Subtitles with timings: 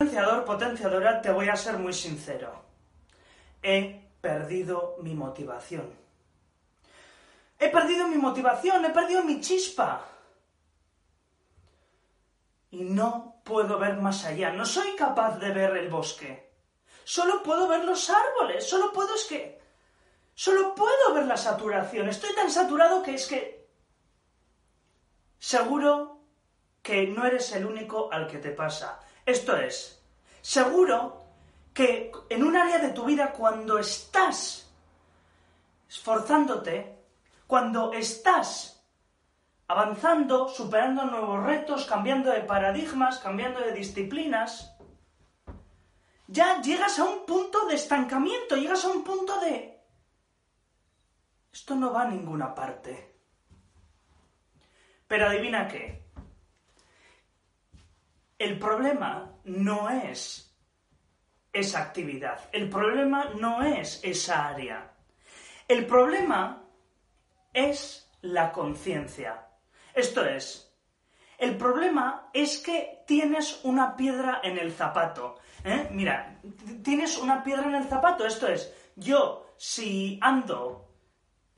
[0.00, 2.62] Potenciador, potenciadora, te voy a ser muy sincero.
[3.60, 5.92] He perdido mi motivación.
[7.58, 10.06] He perdido mi motivación, he perdido mi chispa.
[12.70, 16.48] Y no puedo ver más allá, no soy capaz de ver el bosque.
[17.02, 19.60] Solo puedo ver los árboles, solo puedo es que...
[20.32, 22.08] Solo puedo ver la saturación.
[22.08, 23.68] Estoy tan saturado que es que...
[25.40, 26.20] Seguro
[26.82, 29.00] que no eres el único al que te pasa.
[29.28, 30.02] Esto es,
[30.40, 31.22] seguro
[31.74, 34.72] que en un área de tu vida cuando estás
[35.86, 36.96] esforzándote,
[37.46, 38.82] cuando estás
[39.66, 44.74] avanzando, superando nuevos retos, cambiando de paradigmas, cambiando de disciplinas,
[46.26, 49.78] ya llegas a un punto de estancamiento, llegas a un punto de...
[51.52, 53.14] Esto no va a ninguna parte.
[55.06, 56.07] Pero adivina qué.
[58.38, 60.56] El problema no es
[61.52, 62.40] esa actividad.
[62.52, 64.92] El problema no es esa área.
[65.66, 66.62] El problema
[67.52, 69.46] es la conciencia.
[69.92, 70.68] Esto es,
[71.38, 75.36] el problema es que tienes una piedra en el zapato.
[75.64, 75.88] ¿eh?
[75.92, 76.40] Mira,
[76.82, 78.26] tienes una piedra en el zapato.
[78.26, 80.88] Esto es, yo si ando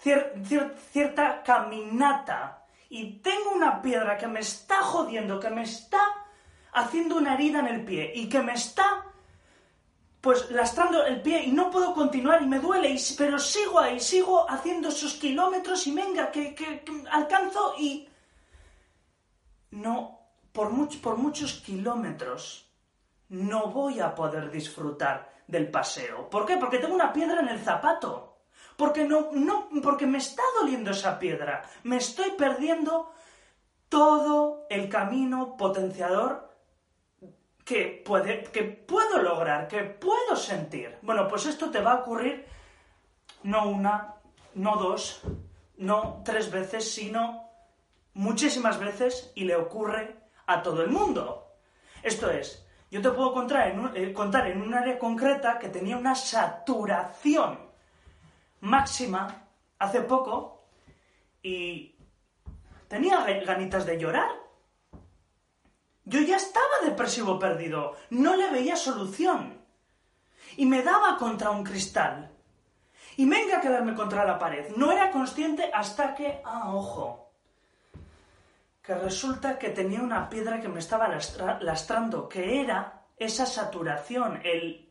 [0.00, 6.00] cierta caminata y tengo una piedra que me está jodiendo, que me está
[6.78, 9.04] haciendo una herida en el pie y que me está
[10.20, 14.00] pues lastrando el pie y no puedo continuar y me duele, y, pero sigo ahí,
[14.00, 18.08] sigo haciendo esos kilómetros y venga, que, que, alcanzo y...
[19.70, 20.18] No,
[20.52, 22.68] por, por muchos kilómetros
[23.28, 26.28] no voy a poder disfrutar del paseo.
[26.28, 26.56] ¿Por qué?
[26.56, 28.38] Porque tengo una piedra en el zapato.
[28.76, 31.68] Porque no, no, porque me está doliendo esa piedra.
[31.82, 33.12] Me estoy perdiendo
[33.88, 36.47] todo el camino potenciador
[37.68, 40.96] que, puede, que puedo lograr, que puedo sentir.
[41.02, 42.46] Bueno, pues esto te va a ocurrir
[43.42, 44.14] no una,
[44.54, 45.20] no dos,
[45.76, 47.50] no tres veces, sino
[48.14, 50.16] muchísimas veces y le ocurre
[50.46, 51.56] a todo el mundo.
[52.02, 55.68] Esto es, yo te puedo contar en un, eh, contar en un área concreta que
[55.68, 57.58] tenía una saturación
[58.60, 59.46] máxima
[59.78, 60.64] hace poco
[61.42, 61.94] y
[62.88, 64.47] tenía ganitas de llorar
[66.08, 69.62] yo ya estaba depresivo perdido, no le veía solución.
[70.56, 72.30] Y me daba contra un cristal.
[73.16, 74.74] Y venga a quedarme contra la pared.
[74.76, 77.30] No era consciente hasta que, ah, ojo,
[78.82, 81.08] que resulta que tenía una piedra que me estaba
[81.60, 84.88] lastrando, que era esa saturación, el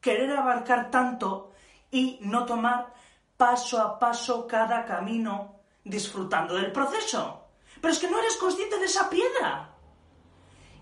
[0.00, 1.52] querer abarcar tanto
[1.90, 2.94] y no tomar
[3.36, 7.48] paso a paso cada camino disfrutando del proceso.
[7.80, 9.73] Pero es que no eres consciente de esa piedra.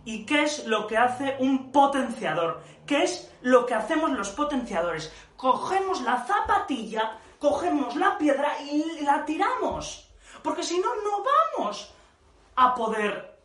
[0.05, 2.63] ¿Y qué es lo que hace un potenciador?
[2.87, 5.13] ¿Qué es lo que hacemos los potenciadores?
[5.37, 10.09] Cogemos la zapatilla, cogemos la piedra y la tiramos.
[10.43, 11.25] Porque si no, no
[11.57, 11.95] vamos
[12.57, 13.39] a poder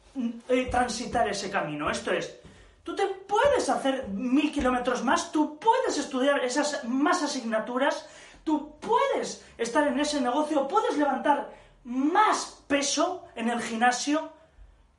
[0.50, 1.90] eh, transitar ese camino.
[1.90, 2.40] Esto es,
[2.84, 8.08] tú te puedes hacer mil kilómetros más, tú puedes estudiar esas más asignaturas,
[8.44, 11.54] tú puedes estar en ese negocio, puedes levantar
[11.84, 14.32] más peso en el gimnasio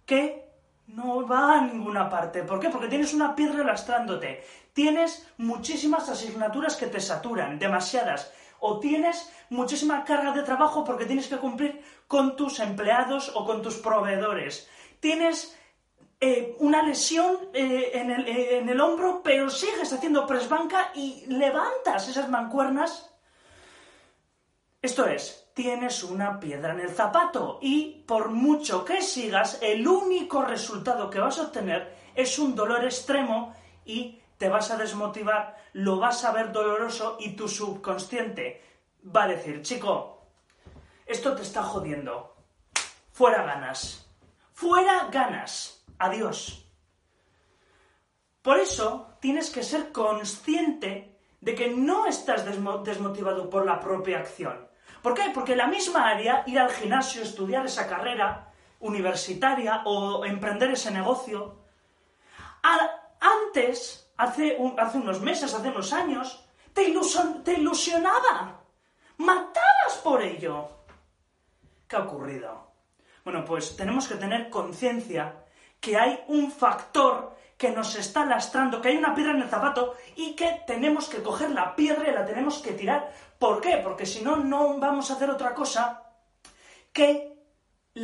[0.07, 0.48] que
[0.89, 2.43] no va a ninguna parte.
[2.43, 2.71] ¿Por qué?
[2.71, 4.45] Porque tienes una piedra lastrándote.
[4.73, 8.33] Tienes muchísimas asignaturas que te saturan, demasiadas.
[8.61, 13.63] O tienes muchísima carga de trabajo porque tienes que cumplir con tus empleados o con
[13.63, 14.69] tus proveedores.
[15.01, 15.57] Tienes
[16.21, 21.25] eh, una lesión eh, en, el, eh, en el hombro, pero sigues haciendo presbanca y
[21.29, 23.15] levantas esas mancuernas.
[24.83, 30.43] Esto es, tienes una piedra en el zapato y por mucho que sigas, el único
[30.43, 35.99] resultado que vas a obtener es un dolor extremo y te vas a desmotivar, lo
[35.99, 38.63] vas a ver doloroso y tu subconsciente
[39.05, 40.29] va a decir, chico,
[41.05, 42.37] esto te está jodiendo,
[43.11, 44.09] fuera ganas,
[44.53, 46.71] fuera ganas, adiós.
[48.43, 54.68] Por eso tienes que ser consciente de que no estás desmotivado por la propia acción
[55.03, 55.31] ¿Por qué?
[55.33, 61.57] Porque la misma área, ir al gimnasio, estudiar esa carrera universitaria o emprender ese negocio,
[63.21, 68.61] antes, hace, unos meses, hace unos años, te ilusionaba.
[69.19, 70.69] Matabas por ello.
[71.89, 72.73] ¿Qué ha ocurrido?
[73.25, 75.45] Bueno, pues tenemos que tener conciencia
[75.81, 79.95] que hay un factor que nos está lastrando, que hay una piedra en el zapato
[80.15, 83.13] y que tenemos que coger la piedra y la tenemos que tirar.
[83.39, 83.81] ¿Por qué?
[83.83, 86.05] Porque si no, no vamos a hacer otra cosa
[86.93, 87.37] que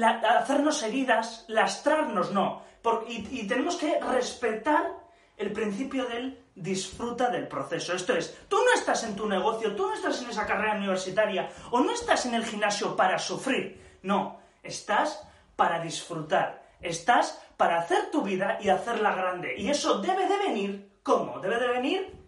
[0.02, 2.62] hacernos heridas, lastrarnos, no.
[3.06, 4.92] y, tenemos que respetar
[5.36, 7.94] el principio del disfruta del proceso.
[7.94, 11.50] Esto es, tú no estás en tu negocio, tú no estás en esa carrera universitaria
[11.70, 13.98] o no estás en el gimnasio para sufrir.
[14.02, 16.63] No, estás para disfrutar.
[16.84, 19.54] Estás para hacer tu vida y hacerla grande.
[19.56, 21.40] Y eso debe de venir, ¿cómo?
[21.40, 22.24] Debe de venir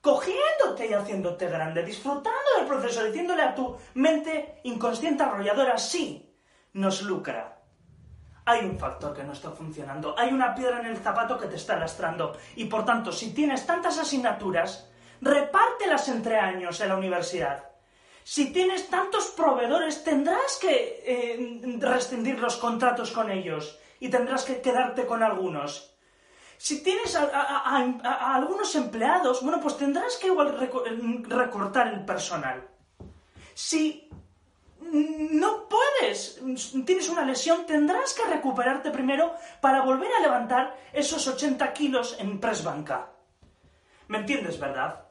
[0.00, 6.34] cogiéndote y haciéndote grande, disfrutando del proceso, diciéndole a tu mente inconsciente arrolladora, sí,
[6.72, 7.58] nos lucra.
[8.46, 11.56] Hay un factor que no está funcionando, hay una piedra en el zapato que te
[11.56, 17.64] está lastrando y por tanto, si tienes tantas asignaturas, repártelas entre años en la universidad.
[18.24, 24.60] Si tienes tantos proveedores, tendrás que eh, rescindir los contratos con ellos y tendrás que
[24.60, 25.94] quedarte con algunos.
[26.56, 30.58] Si tienes a, algunos empleados, bueno, pues tendrás que igual
[31.26, 32.68] recortar el personal.
[33.54, 34.10] Si
[34.90, 36.40] no puedes,
[36.84, 42.40] tienes una lesión, tendrás que recuperarte primero para volver a levantar esos 80 kilos en
[42.40, 43.10] press banca.
[44.08, 45.04] ¿Me entiendes, verdad?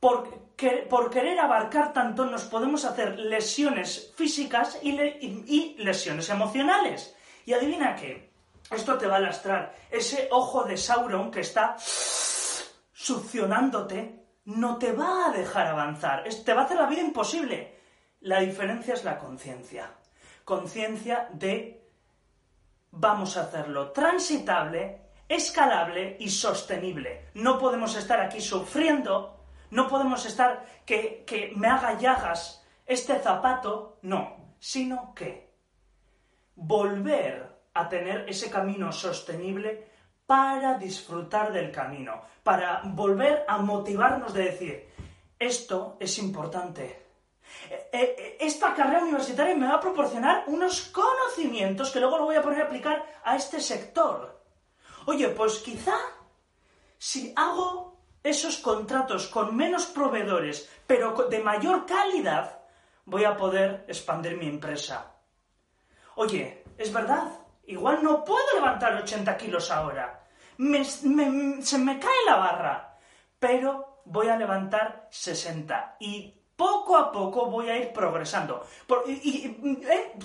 [0.00, 0.54] Por,
[0.88, 7.16] por querer abarcar tanto nos podemos hacer lesiones físicas y, y lesiones emocionales.
[7.46, 8.33] Y adivina qué,
[8.70, 9.74] esto te va a lastrar.
[9.90, 11.76] Ese ojo de Sauron que está
[12.92, 16.24] succionándote no te va a dejar avanzar.
[16.44, 17.78] Te va a hacer la vida imposible.
[18.20, 19.92] La diferencia es la conciencia.
[20.44, 21.86] Conciencia de
[22.90, 27.30] vamos a hacerlo transitable, escalable y sostenible.
[27.34, 33.98] No podemos estar aquí sufriendo, no podemos estar que, que me haga llagas este zapato,
[34.02, 35.54] no, sino que
[36.54, 39.92] volver a tener ese camino sostenible
[40.26, 44.88] para disfrutar del camino, para volver a motivarnos de decir,
[45.38, 47.04] esto es importante.
[47.70, 52.36] Eh, eh, esta carrera universitaria me va a proporcionar unos conocimientos que luego lo voy
[52.36, 54.42] a poner a aplicar a este sector.
[55.06, 55.96] Oye, pues quizá
[56.96, 62.62] si hago esos contratos con menos proveedores, pero de mayor calidad,
[63.04, 65.14] voy a poder expandir mi empresa.
[66.16, 70.26] Oye, es verdad, Igual no puedo levantar 80 kilos ahora.
[70.56, 72.96] se me cae la barra.
[73.38, 75.96] Pero voy a levantar 60.
[76.00, 78.66] Y poco a poco voy a ir progresando.
[78.86, 80.16] Por, eh,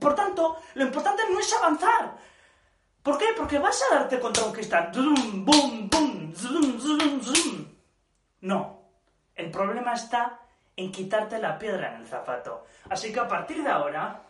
[0.00, 2.16] por tanto, lo importante no es avanzar.
[3.02, 3.26] ¿Por qué?
[3.36, 4.92] Porque vas a darte contra un cristal.
[8.40, 8.78] No.
[9.34, 10.40] El problema está
[10.76, 12.66] en quitarte la piedra en el zapato.
[12.90, 14.22] Así que a partir de ahora,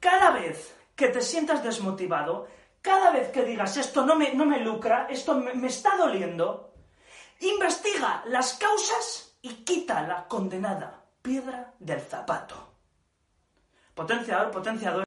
[0.00, 2.46] cada vez que te sientas desmotivado,
[2.80, 6.74] cada vez que digas esto no me, no me lucra, esto me, me está doliendo,
[7.40, 12.56] investiga las causas y quita la condenada piedra del zapato.
[13.94, 15.02] Potenciador, potenciador.